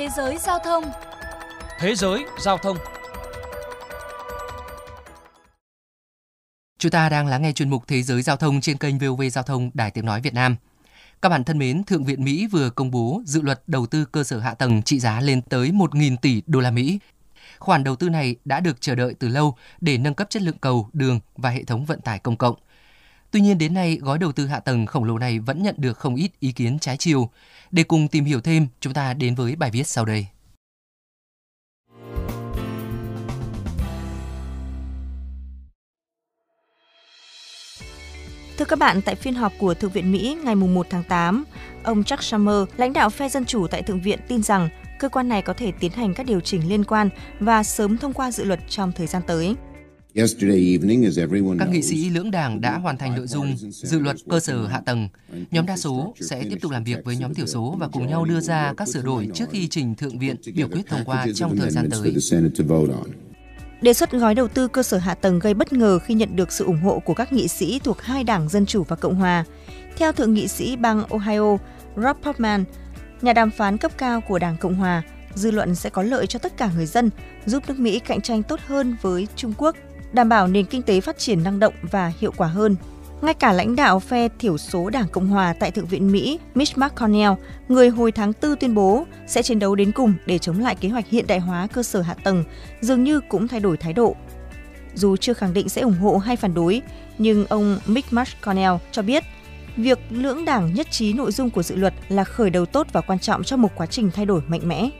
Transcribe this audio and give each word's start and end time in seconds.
Thế 0.00 0.08
giới 0.16 0.38
giao 0.38 0.58
thông 0.58 0.84
Thế 1.78 1.94
giới 1.94 2.24
giao 2.38 2.58
thông 2.58 2.76
Chúng 6.78 6.90
ta 6.90 7.08
đang 7.08 7.26
lắng 7.26 7.42
nghe 7.42 7.52
chuyên 7.52 7.70
mục 7.70 7.82
Thế 7.86 8.02
giới 8.02 8.22
giao 8.22 8.36
thông 8.36 8.60
trên 8.60 8.78
kênh 8.78 8.98
VOV 8.98 9.22
Giao 9.32 9.44
thông 9.44 9.70
Đài 9.74 9.90
Tiếng 9.90 10.06
Nói 10.06 10.20
Việt 10.20 10.34
Nam. 10.34 10.56
Các 11.22 11.28
bạn 11.28 11.44
thân 11.44 11.58
mến, 11.58 11.84
Thượng 11.84 12.04
viện 12.04 12.24
Mỹ 12.24 12.46
vừa 12.46 12.70
công 12.70 12.90
bố 12.90 13.22
dự 13.26 13.42
luật 13.42 13.62
đầu 13.66 13.86
tư 13.86 14.04
cơ 14.04 14.24
sở 14.24 14.38
hạ 14.38 14.54
tầng 14.54 14.82
trị 14.82 15.00
giá 15.00 15.20
lên 15.20 15.42
tới 15.42 15.70
1.000 15.70 16.16
tỷ 16.22 16.42
đô 16.46 16.60
la 16.60 16.70
Mỹ. 16.70 16.98
Khoản 17.58 17.84
đầu 17.84 17.96
tư 17.96 18.08
này 18.08 18.36
đã 18.44 18.60
được 18.60 18.80
chờ 18.80 18.94
đợi 18.94 19.14
từ 19.18 19.28
lâu 19.28 19.56
để 19.80 19.98
nâng 19.98 20.14
cấp 20.14 20.30
chất 20.30 20.42
lượng 20.42 20.58
cầu, 20.60 20.88
đường 20.92 21.20
và 21.36 21.50
hệ 21.50 21.64
thống 21.64 21.84
vận 21.84 22.00
tải 22.00 22.18
công 22.18 22.36
cộng. 22.36 22.56
Tuy 23.30 23.40
nhiên 23.40 23.58
đến 23.58 23.74
nay, 23.74 23.98
gói 24.02 24.18
đầu 24.18 24.32
tư 24.32 24.46
hạ 24.46 24.60
tầng 24.60 24.86
khổng 24.86 25.04
lồ 25.04 25.18
này 25.18 25.38
vẫn 25.38 25.62
nhận 25.62 25.74
được 25.78 25.98
không 25.98 26.14
ít 26.14 26.30
ý 26.40 26.52
kiến 26.52 26.78
trái 26.78 26.96
chiều. 26.96 27.30
Để 27.70 27.82
cùng 27.82 28.08
tìm 28.08 28.24
hiểu 28.24 28.40
thêm, 28.40 28.66
chúng 28.80 28.92
ta 28.92 29.14
đến 29.14 29.34
với 29.34 29.56
bài 29.56 29.70
viết 29.70 29.86
sau 29.86 30.04
đây. 30.04 30.26
Thưa 38.58 38.64
các 38.64 38.78
bạn, 38.78 39.02
tại 39.02 39.14
phiên 39.14 39.34
họp 39.34 39.52
của 39.58 39.74
Thượng 39.74 39.90
viện 39.90 40.12
Mỹ 40.12 40.36
ngày 40.44 40.54
1 40.54 40.86
tháng 40.90 41.04
8, 41.04 41.44
ông 41.82 42.04
Chuck 42.04 42.22
Schumer, 42.22 42.68
lãnh 42.76 42.92
đạo 42.92 43.10
phe 43.10 43.28
Dân 43.28 43.44
Chủ 43.44 43.66
tại 43.66 43.82
Thượng 43.82 44.00
viện 44.00 44.18
tin 44.28 44.42
rằng 44.42 44.68
cơ 44.98 45.08
quan 45.08 45.28
này 45.28 45.42
có 45.42 45.52
thể 45.52 45.72
tiến 45.80 45.92
hành 45.92 46.14
các 46.14 46.26
điều 46.26 46.40
chỉnh 46.40 46.68
liên 46.68 46.84
quan 46.84 47.08
và 47.38 47.62
sớm 47.62 47.98
thông 47.98 48.12
qua 48.12 48.30
dự 48.30 48.44
luật 48.44 48.60
trong 48.68 48.92
thời 48.92 49.06
gian 49.06 49.22
tới. 49.26 49.56
Các 51.58 51.68
nghị 51.70 51.82
sĩ 51.82 52.10
lưỡng 52.10 52.30
đảng 52.30 52.60
đã 52.60 52.78
hoàn 52.78 52.98
thành 52.98 53.16
nội 53.16 53.26
dung 53.26 53.56
dự 53.70 53.98
luật 53.98 54.16
cơ 54.30 54.40
sở 54.40 54.66
hạ 54.66 54.80
tầng. 54.80 55.08
Nhóm 55.50 55.66
đa 55.66 55.76
số 55.76 56.14
sẽ 56.20 56.42
tiếp 56.50 56.58
tục 56.60 56.72
làm 56.72 56.84
việc 56.84 57.04
với 57.04 57.16
nhóm 57.16 57.34
thiểu 57.34 57.46
số 57.46 57.76
và 57.78 57.88
cùng 57.88 58.06
nhau 58.06 58.24
đưa 58.24 58.40
ra 58.40 58.72
các 58.76 58.88
sửa 58.88 59.02
đổi 59.02 59.28
trước 59.34 59.44
khi 59.50 59.68
trình 59.68 59.94
Thượng 59.94 60.18
viện 60.18 60.36
biểu 60.54 60.68
quyết 60.68 60.86
thông 60.86 61.04
qua 61.04 61.26
trong 61.34 61.56
thời 61.56 61.70
gian 61.70 61.88
tới. 61.90 62.14
Đề 63.82 63.92
xuất 63.92 64.12
gói 64.12 64.34
đầu 64.34 64.48
tư 64.48 64.68
cơ 64.68 64.82
sở 64.82 64.98
hạ 64.98 65.14
tầng 65.14 65.38
gây 65.38 65.54
bất 65.54 65.72
ngờ 65.72 65.98
khi 65.98 66.14
nhận 66.14 66.36
được 66.36 66.52
sự 66.52 66.64
ủng 66.64 66.80
hộ 66.80 66.98
của 66.98 67.14
các 67.14 67.32
nghị 67.32 67.48
sĩ 67.48 67.78
thuộc 67.84 68.02
hai 68.02 68.24
đảng 68.24 68.48
Dân 68.48 68.66
Chủ 68.66 68.84
và 68.84 68.96
Cộng 68.96 69.14
Hòa. 69.14 69.44
Theo 69.96 70.12
Thượng 70.12 70.34
nghị 70.34 70.48
sĩ 70.48 70.76
bang 70.76 71.04
Ohio, 71.08 71.56
Rob 71.96 72.16
Portman, 72.22 72.64
nhà 73.22 73.32
đàm 73.32 73.50
phán 73.50 73.78
cấp 73.78 73.92
cao 73.98 74.20
của 74.20 74.38
Đảng 74.38 74.56
Cộng 74.56 74.74
Hòa, 74.74 75.02
dư 75.34 75.50
luận 75.50 75.74
sẽ 75.74 75.90
có 75.90 76.02
lợi 76.02 76.26
cho 76.26 76.38
tất 76.38 76.56
cả 76.56 76.70
người 76.76 76.86
dân, 76.86 77.10
giúp 77.46 77.62
nước 77.68 77.78
Mỹ 77.78 77.98
cạnh 77.98 78.20
tranh 78.20 78.42
tốt 78.42 78.60
hơn 78.66 78.96
với 79.02 79.26
Trung 79.36 79.52
Quốc, 79.58 79.76
đảm 80.12 80.28
bảo 80.28 80.46
nền 80.46 80.64
kinh 80.64 80.82
tế 80.82 81.00
phát 81.00 81.18
triển 81.18 81.42
năng 81.42 81.60
động 81.60 81.74
và 81.90 82.12
hiệu 82.18 82.32
quả 82.36 82.48
hơn. 82.48 82.76
Ngay 83.22 83.34
cả 83.34 83.52
lãnh 83.52 83.76
đạo 83.76 84.00
phe 84.00 84.28
thiểu 84.38 84.58
số 84.58 84.90
Đảng 84.90 85.08
Cộng 85.08 85.26
Hòa 85.26 85.54
tại 85.60 85.70
Thượng 85.70 85.86
viện 85.86 86.12
Mỹ 86.12 86.38
Mitch 86.54 86.78
McConnell, 86.78 87.32
người 87.68 87.88
hồi 87.88 88.12
tháng 88.12 88.32
4 88.42 88.56
tuyên 88.56 88.74
bố 88.74 89.06
sẽ 89.26 89.42
chiến 89.42 89.58
đấu 89.58 89.74
đến 89.74 89.92
cùng 89.92 90.14
để 90.26 90.38
chống 90.38 90.60
lại 90.60 90.74
kế 90.74 90.88
hoạch 90.88 91.08
hiện 91.08 91.26
đại 91.26 91.38
hóa 91.38 91.66
cơ 91.72 91.82
sở 91.82 92.00
hạ 92.00 92.14
tầng, 92.14 92.44
dường 92.80 93.04
như 93.04 93.20
cũng 93.28 93.48
thay 93.48 93.60
đổi 93.60 93.76
thái 93.76 93.92
độ. 93.92 94.16
Dù 94.94 95.16
chưa 95.16 95.34
khẳng 95.34 95.54
định 95.54 95.68
sẽ 95.68 95.80
ủng 95.80 95.98
hộ 96.00 96.16
hay 96.16 96.36
phản 96.36 96.54
đối, 96.54 96.82
nhưng 97.18 97.46
ông 97.46 97.78
Mitch 97.86 98.12
McConnell 98.12 98.74
cho 98.92 99.02
biết 99.02 99.24
việc 99.76 99.98
lưỡng 100.10 100.44
đảng 100.44 100.74
nhất 100.74 100.86
trí 100.90 101.12
nội 101.12 101.32
dung 101.32 101.50
của 101.50 101.62
dự 101.62 101.76
luật 101.76 101.94
là 102.08 102.24
khởi 102.24 102.50
đầu 102.50 102.66
tốt 102.66 102.86
và 102.92 103.00
quan 103.00 103.18
trọng 103.18 103.44
cho 103.44 103.56
một 103.56 103.68
quá 103.76 103.86
trình 103.86 104.10
thay 104.14 104.26
đổi 104.26 104.40
mạnh 104.48 104.68
mẽ. 104.68 104.90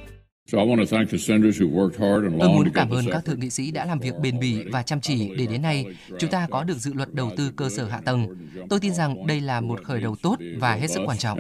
Tôi 0.53 0.67
muốn 2.49 2.71
cảm 2.75 2.91
ơn 2.91 3.05
các 3.13 3.25
thượng 3.25 3.41
nghị 3.41 3.51
sĩ 3.51 3.71
đã 3.71 3.85
làm 3.85 3.99
việc 3.99 4.15
bền 4.23 4.39
bỉ 4.39 4.65
và 4.73 4.83
chăm 4.83 5.01
chỉ 5.01 5.31
để 5.37 5.47
đến 5.47 5.63
nay 5.63 5.87
chúng 6.19 6.31
ta 6.31 6.47
có 6.51 6.65
được 6.65 6.79
dự 6.79 6.93
luật 6.93 7.15
đầu 7.15 7.31
tư 7.37 7.53
cơ 7.57 7.69
sở 7.69 7.85
hạ 7.85 8.01
tầng. 8.05 8.27
Tôi 8.69 8.81
tin 8.81 8.95
rằng 8.95 9.27
đây 9.27 9.41
là 9.41 9.61
một 9.61 9.85
khởi 9.85 10.01
đầu 10.01 10.17
tốt 10.23 10.37
và 10.59 10.75
hết 10.75 10.91
sức 10.91 11.01
quan 11.07 11.19
trọng. 11.19 11.39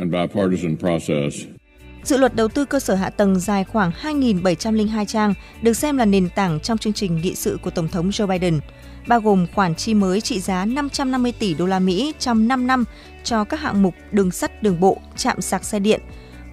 Dự 2.04 2.16
luật 2.16 2.34
đầu 2.34 2.48
tư 2.48 2.64
cơ 2.64 2.80
sở 2.80 2.94
hạ 2.94 3.10
tầng 3.10 3.40
dài 3.40 3.64
khoảng 3.64 3.90
2.702 4.02 5.04
trang, 5.04 5.34
được 5.62 5.72
xem 5.72 5.96
là 5.96 6.04
nền 6.04 6.28
tảng 6.34 6.60
trong 6.60 6.78
chương 6.78 6.92
trình 6.92 7.16
nghị 7.16 7.34
sự 7.34 7.58
của 7.62 7.70
Tổng 7.70 7.88
thống 7.88 8.10
Joe 8.10 8.26
Biden, 8.26 8.60
bao 9.06 9.20
gồm 9.20 9.46
khoản 9.54 9.74
chi 9.74 9.94
mới 9.94 10.20
trị 10.20 10.40
giá 10.40 10.64
550 10.64 11.32
tỷ 11.38 11.54
đô 11.54 11.66
la 11.66 11.78
Mỹ 11.78 12.12
trong 12.18 12.48
5 12.48 12.66
năm 12.66 12.84
cho 13.24 13.44
các 13.44 13.60
hạng 13.60 13.82
mục 13.82 13.94
đường 14.12 14.30
sắt, 14.30 14.62
đường 14.62 14.80
bộ, 14.80 15.00
chạm 15.16 15.40
sạc 15.40 15.64
xe 15.64 15.78
điện, 15.78 16.00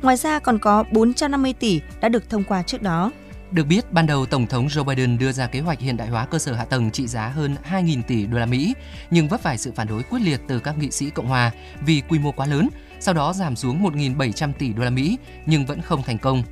Ngoài 0.01 0.17
ra 0.17 0.39
còn 0.39 0.59
có 0.59 0.83
450 0.91 1.53
tỷ 1.53 1.81
đã 2.01 2.09
được 2.09 2.29
thông 2.29 2.43
qua 2.43 2.63
trước 2.63 2.81
đó. 2.81 3.11
Được 3.51 3.63
biết, 3.63 3.91
ban 3.91 4.07
đầu 4.07 4.25
Tổng 4.25 4.47
thống 4.47 4.67
Joe 4.67 4.83
Biden 4.83 5.17
đưa 5.17 5.31
ra 5.31 5.47
kế 5.47 5.59
hoạch 5.59 5.79
hiện 5.79 5.97
đại 5.97 6.07
hóa 6.07 6.25
cơ 6.25 6.39
sở 6.39 6.53
hạ 6.53 6.65
tầng 6.65 6.91
trị 6.91 7.07
giá 7.07 7.27
hơn 7.27 7.55
2.000 7.71 8.01
tỷ 8.07 8.25
đô 8.25 8.37
la 8.37 8.45
Mỹ, 8.45 8.73
nhưng 9.11 9.27
vấp 9.27 9.41
phải 9.41 9.57
sự 9.57 9.71
phản 9.75 9.87
đối 9.87 10.03
quyết 10.03 10.19
liệt 10.21 10.41
từ 10.47 10.59
các 10.59 10.77
nghị 10.77 10.91
sĩ 10.91 11.09
Cộng 11.09 11.27
hòa 11.27 11.51
vì 11.81 12.01
quy 12.09 12.19
mô 12.19 12.31
quá 12.31 12.45
lớn, 12.45 12.69
sau 12.99 13.13
đó 13.13 13.33
giảm 13.33 13.55
xuống 13.55 13.83
1.700 13.83 14.53
tỷ 14.53 14.73
đô 14.73 14.83
la 14.83 14.89
Mỹ 14.89 15.17
nhưng 15.45 15.65
vẫn 15.65 15.81
không 15.81 16.03
thành 16.03 16.17
công. 16.17 16.43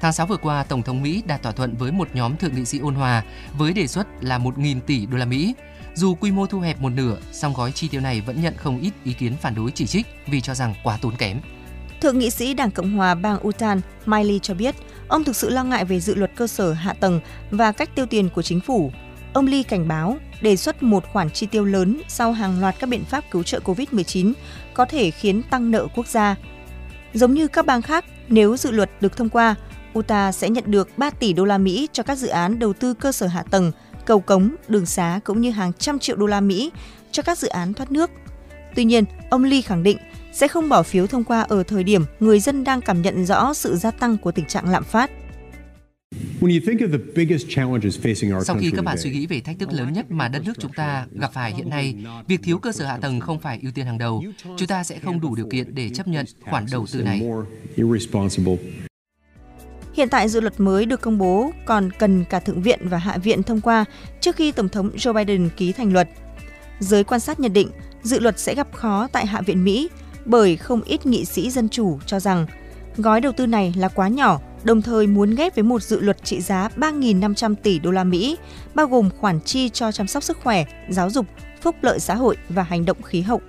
Tháng 0.00 0.12
6 0.12 0.26
vừa 0.26 0.36
qua, 0.36 0.64
Tổng 0.64 0.82
thống 0.82 1.02
Mỹ 1.02 1.22
đạt 1.26 1.42
thỏa 1.42 1.52
thuận 1.52 1.76
với 1.76 1.92
một 1.92 2.08
nhóm 2.14 2.36
thượng 2.36 2.54
nghị 2.54 2.64
sĩ 2.64 2.78
ôn 2.78 2.94
hòa 2.94 3.22
với 3.52 3.72
đề 3.72 3.86
xuất 3.86 4.06
là 4.20 4.38
1.000 4.38 4.80
tỷ 4.80 5.06
đô 5.06 5.16
la 5.16 5.24
Mỹ. 5.24 5.54
Dù 5.94 6.14
quy 6.14 6.30
mô 6.30 6.46
thu 6.46 6.60
hẹp 6.60 6.80
một 6.80 6.90
nửa, 6.90 7.16
song 7.32 7.54
gói 7.54 7.72
chi 7.72 7.88
tiêu 7.88 8.00
này 8.00 8.20
vẫn 8.20 8.42
nhận 8.42 8.54
không 8.56 8.80
ít 8.80 8.90
ý 9.04 9.12
kiến 9.12 9.36
phản 9.36 9.54
đối 9.54 9.70
chỉ 9.70 9.86
trích 9.86 10.06
vì 10.26 10.40
cho 10.40 10.54
rằng 10.54 10.74
quá 10.82 10.98
tốn 11.02 11.16
kém. 11.16 11.40
Thượng 12.00 12.18
nghị 12.18 12.30
sĩ 12.30 12.54
Đảng 12.54 12.70
Cộng 12.70 12.90
hòa 12.90 13.14
bang 13.14 13.46
Utah 13.46 13.78
Miley 14.06 14.38
cho 14.38 14.54
biết, 14.54 14.74
ông 15.08 15.24
thực 15.24 15.36
sự 15.36 15.50
lo 15.50 15.64
ngại 15.64 15.84
về 15.84 16.00
dự 16.00 16.14
luật 16.14 16.30
cơ 16.36 16.46
sở 16.46 16.72
hạ 16.72 16.92
tầng 16.92 17.20
và 17.50 17.72
cách 17.72 17.90
tiêu 17.94 18.06
tiền 18.06 18.28
của 18.34 18.42
chính 18.42 18.60
phủ. 18.60 18.92
Ông 19.32 19.46
Lee 19.46 19.62
cảnh 19.62 19.88
báo 19.88 20.16
đề 20.40 20.56
xuất 20.56 20.82
một 20.82 21.04
khoản 21.12 21.30
chi 21.30 21.46
tiêu 21.46 21.64
lớn 21.64 22.00
sau 22.08 22.32
hàng 22.32 22.60
loạt 22.60 22.74
các 22.78 22.86
biện 22.86 23.04
pháp 23.04 23.24
cứu 23.30 23.42
trợ 23.42 23.60
COVID-19 23.64 24.32
có 24.74 24.84
thể 24.84 25.10
khiến 25.10 25.42
tăng 25.50 25.70
nợ 25.70 25.86
quốc 25.94 26.06
gia. 26.06 26.36
Giống 27.14 27.34
như 27.34 27.48
các 27.48 27.66
bang 27.66 27.82
khác, 27.82 28.04
nếu 28.28 28.56
dự 28.56 28.70
luật 28.70 28.90
được 29.00 29.16
thông 29.16 29.28
qua, 29.28 29.54
Utah 29.98 30.34
sẽ 30.34 30.50
nhận 30.50 30.64
được 30.66 30.98
3 30.98 31.10
tỷ 31.10 31.32
đô 31.32 31.44
la 31.44 31.58
Mỹ 31.58 31.88
cho 31.92 32.02
các 32.02 32.18
dự 32.18 32.28
án 32.28 32.58
đầu 32.58 32.72
tư 32.72 32.94
cơ 32.94 33.12
sở 33.12 33.26
hạ 33.26 33.42
tầng, 33.50 33.72
cầu 34.04 34.20
cống, 34.20 34.54
đường 34.68 34.86
xá 34.86 35.20
cũng 35.24 35.40
như 35.40 35.50
hàng 35.50 35.72
trăm 35.72 35.98
triệu 35.98 36.16
đô 36.16 36.26
la 36.26 36.40
Mỹ 36.40 36.70
cho 37.10 37.22
các 37.22 37.38
dự 37.38 37.48
án 37.48 37.74
thoát 37.74 37.90
nước. 37.90 38.10
Tuy 38.74 38.84
nhiên, 38.84 39.04
ông 39.30 39.44
Lee 39.44 39.62
khẳng 39.62 39.82
định 39.82 39.98
sẽ 40.38 40.48
không 40.48 40.68
bỏ 40.68 40.82
phiếu 40.82 41.06
thông 41.06 41.24
qua 41.24 41.40
ở 41.40 41.62
thời 41.62 41.84
điểm 41.84 42.04
người 42.20 42.40
dân 42.40 42.64
đang 42.64 42.80
cảm 42.80 43.02
nhận 43.02 43.26
rõ 43.26 43.54
sự 43.54 43.76
gia 43.76 43.90
tăng 43.90 44.16
của 44.18 44.32
tình 44.32 44.44
trạng 44.44 44.70
lạm 44.70 44.84
phát. 44.84 45.10
Sau 48.44 48.56
khi 48.60 48.70
các 48.76 48.84
bạn 48.84 48.98
suy 48.98 49.10
nghĩ 49.10 49.26
về 49.26 49.40
thách 49.40 49.58
thức 49.58 49.72
lớn 49.72 49.92
nhất 49.92 50.10
mà 50.10 50.28
đất 50.28 50.42
nước 50.44 50.52
chúng 50.58 50.72
ta 50.72 51.06
gặp 51.12 51.32
phải 51.32 51.54
hiện 51.54 51.70
nay, 51.70 51.94
việc 52.28 52.40
thiếu 52.42 52.58
cơ 52.58 52.72
sở 52.72 52.86
hạ 52.86 52.98
tầng 53.00 53.20
không 53.20 53.40
phải 53.40 53.58
ưu 53.62 53.72
tiên 53.72 53.86
hàng 53.86 53.98
đầu. 53.98 54.24
Chúng 54.56 54.68
ta 54.68 54.84
sẽ 54.84 54.98
không 54.98 55.20
đủ 55.20 55.34
điều 55.34 55.46
kiện 55.50 55.74
để 55.74 55.88
chấp 55.88 56.08
nhận 56.08 56.26
khoản 56.40 56.66
đầu 56.72 56.86
tư 56.92 57.02
này. 57.02 57.22
Hiện 59.94 60.08
tại 60.08 60.28
dự 60.28 60.40
luật 60.40 60.60
mới 60.60 60.86
được 60.86 61.00
công 61.00 61.18
bố 61.18 61.50
còn 61.64 61.90
cần 61.98 62.24
cả 62.30 62.40
Thượng 62.40 62.62
viện 62.62 62.78
và 62.82 62.98
Hạ 62.98 63.18
viện 63.18 63.42
thông 63.42 63.60
qua 63.60 63.84
trước 64.20 64.36
khi 64.36 64.52
Tổng 64.52 64.68
thống 64.68 64.90
Joe 64.96 65.12
Biden 65.12 65.48
ký 65.56 65.72
thành 65.72 65.92
luật. 65.92 66.08
Giới 66.80 67.04
quan 67.04 67.20
sát 67.20 67.40
nhận 67.40 67.52
định 67.52 67.68
dự 68.02 68.20
luật 68.20 68.38
sẽ 68.38 68.54
gặp 68.54 68.72
khó 68.72 69.08
tại 69.12 69.26
Hạ 69.26 69.40
viện 69.40 69.64
Mỹ 69.64 69.88
bởi 70.28 70.56
không 70.56 70.82
ít 70.82 71.06
nghị 71.06 71.24
sĩ 71.24 71.50
dân 71.50 71.68
chủ 71.68 71.98
cho 72.06 72.20
rằng 72.20 72.46
gói 72.96 73.20
đầu 73.20 73.32
tư 73.32 73.46
này 73.46 73.74
là 73.76 73.88
quá 73.88 74.08
nhỏ, 74.08 74.40
đồng 74.64 74.82
thời 74.82 75.06
muốn 75.06 75.34
ghép 75.34 75.54
với 75.54 75.62
một 75.62 75.82
dự 75.82 76.00
luật 76.00 76.24
trị 76.24 76.40
giá 76.40 76.68
3.500 76.76 77.54
tỷ 77.62 77.78
đô 77.78 77.90
la 77.90 78.04
Mỹ, 78.04 78.36
bao 78.74 78.86
gồm 78.86 79.10
khoản 79.20 79.40
chi 79.40 79.68
cho 79.68 79.92
chăm 79.92 80.06
sóc 80.06 80.22
sức 80.22 80.38
khỏe, 80.42 80.64
giáo 80.88 81.10
dục, 81.10 81.26
phúc 81.60 81.76
lợi 81.80 82.00
xã 82.00 82.14
hội 82.14 82.36
và 82.48 82.62
hành 82.62 82.84
động 82.84 83.02
khí 83.02 83.20
hậu. 83.20 83.40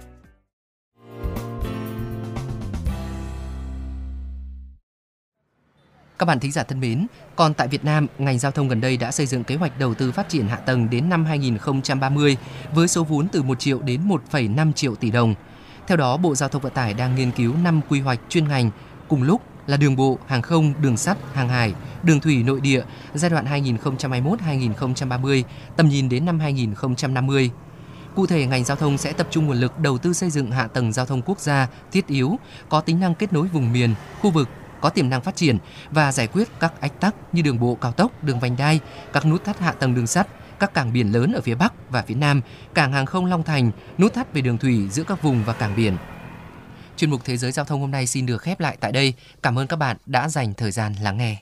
Các 6.20 6.26
bạn 6.26 6.40
thính 6.40 6.52
giả 6.52 6.64
thân 6.64 6.80
mến, 6.80 7.08
còn 7.36 7.54
tại 7.54 7.68
Việt 7.68 7.86
Nam, 7.86 8.08
ngành 8.18 8.40
giao 8.40 8.52
thông 8.52 8.68
gần 8.68 8.82
đây 8.82 8.98
đã 8.98 9.12
xây 9.12 9.26
dựng 9.26 9.44
kế 9.44 9.56
hoạch 9.56 9.80
đầu 9.80 9.94
tư 9.94 10.12
phát 10.12 10.30
triển 10.30 10.48
hạ 10.48 10.56
tầng 10.56 10.90
đến 10.90 11.10
năm 11.10 11.26
2030 11.26 12.38
với 12.74 12.88
số 12.88 13.04
vốn 13.04 13.28
từ 13.32 13.44
1 13.44 13.60
triệu 13.60 13.80
đến 13.82 14.02
1,5 14.32 14.74
triệu 14.74 14.96
tỷ 14.96 15.12
đồng– 15.12 15.36
theo 15.90 15.98
đó, 15.98 16.18
Bộ 16.18 16.36
Giao 16.36 16.50
thông 16.50 16.62
Vận 16.62 16.74
tải 16.74 16.94
đang 16.94 17.16
nghiên 17.16 17.32
cứu 17.32 17.56
5 17.64 17.82
quy 17.90 18.00
hoạch 18.00 18.20
chuyên 18.30 18.48
ngành 18.48 18.72
cùng 19.08 19.24
lúc 19.24 19.42
là 19.68 19.78
đường 19.78 19.96
bộ, 19.96 20.18
hàng 20.28 20.42
không, 20.42 20.74
đường 20.82 20.98
sắt, 20.98 21.18
hàng 21.34 21.50
hải, 21.50 21.74
đường 22.04 22.20
thủy 22.20 22.44
nội 22.44 22.62
địa 22.62 22.84
giai 23.14 23.30
đoạn 23.30 23.46
2021-2030, 23.46 25.44
tầm 25.76 25.90
nhìn 25.90 26.10
đến 26.10 26.26
năm 26.26 26.40
2050. 26.40 27.52
Cụ 28.16 28.26
thể, 28.26 28.46
ngành 28.46 28.64
giao 28.64 28.78
thông 28.78 28.98
sẽ 28.98 29.14
tập 29.14 29.28
trung 29.32 29.48
nguồn 29.48 29.58
lực 29.58 29.80
đầu 29.80 29.98
tư 29.98 30.14
xây 30.14 30.30
dựng 30.30 30.52
hạ 30.52 30.68
tầng 30.68 30.94
giao 30.94 31.06
thông 31.06 31.22
quốc 31.22 31.40
gia 31.40 31.68
thiết 31.92 32.08
yếu, 32.08 32.40
có 32.70 32.82
tính 32.82 33.00
năng 33.00 33.16
kết 33.16 33.34
nối 33.34 33.48
vùng 33.48 33.74
miền, 33.74 33.94
khu 34.22 34.32
vực, 34.32 34.50
có 34.82 34.90
tiềm 34.90 35.10
năng 35.10 35.22
phát 35.22 35.36
triển 35.36 35.58
và 35.92 36.12
giải 36.12 36.28
quyết 36.28 36.48
các 36.60 36.82
ách 36.82 37.00
tắc 37.00 37.16
như 37.32 37.42
đường 37.42 37.60
bộ 37.60 37.78
cao 37.82 37.92
tốc, 37.92 38.24
đường 38.24 38.40
vành 38.40 38.58
đai, 38.58 38.80
các 39.14 39.26
nút 39.26 39.44
thắt 39.46 39.60
hạ 39.60 39.72
tầng 39.72 39.96
đường 39.96 40.08
sắt, 40.08 40.28
các 40.60 40.74
cảng 40.74 40.94
biển 40.94 41.12
lớn 41.12 41.34
ở 41.34 41.42
phía 41.42 41.56
Bắc 41.56 41.74
và 41.90 42.02
phía 42.02 42.16
Nam, 42.16 42.42
cảng 42.74 42.94
hàng 42.94 43.06
không 43.06 43.26
Long 43.26 43.44
Thành, 43.44 43.72
nút 43.98 44.14
thắt 44.14 44.34
về 44.34 44.42
đường 44.42 44.58
thủy 44.58 44.88
giữa 44.92 45.04
các 45.04 45.22
vùng 45.22 45.44
và 45.44 45.54
cảng 45.54 45.76
biển. 45.76 45.98
Chuyên 46.98 47.10
mục 47.10 47.22
Thế 47.26 47.38
giới 47.38 47.52
Giao 47.52 47.66
thông 47.66 47.82
hôm 47.82 47.92
nay 47.92 48.08
xin 48.08 48.26
được 48.26 48.42
khép 48.42 48.60
lại 48.60 48.78
tại 48.80 48.92
đây. 48.92 49.14
Cảm 49.44 49.60
ơn 49.60 49.68
các 49.68 49.76
bạn 49.76 49.98
đã 50.06 50.30
dành 50.30 50.54
thời 50.54 50.72
gian 50.72 50.94
lắng 51.02 51.18
nghe. 51.18 51.38